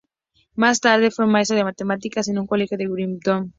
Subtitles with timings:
[0.55, 3.49] Más tarde fue maestro de matemáticas en un colegio de Wimbledon.